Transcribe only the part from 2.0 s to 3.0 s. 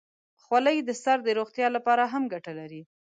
هم ګټه لري.